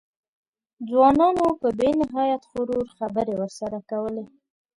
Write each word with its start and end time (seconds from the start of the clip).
ځوانانو 0.89 1.45
په 1.61 1.67
بې 1.77 1.89
نهایت 2.01 2.41
غرور 2.51 2.85
خبرې 2.97 3.33
ورسره 3.37 3.79
کولې. 3.89 4.25